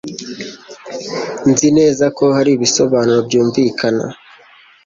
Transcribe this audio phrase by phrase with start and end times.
[1.49, 4.05] Nzi neza ko hari ibisobanuro byumvikana.